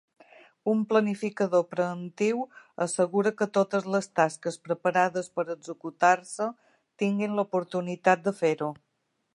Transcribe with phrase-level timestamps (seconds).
[0.71, 2.37] Un planificador preemptiu
[2.85, 6.51] assegura que totes les tasques preparades per executar-se
[7.03, 8.75] tinguin l’oportunitat de fer-ho.